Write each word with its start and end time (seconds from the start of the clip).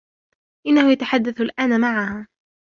إنه 0.67 0.91
يتحدث 0.91 1.41
الأن 1.41 1.79
معها. 1.81 2.27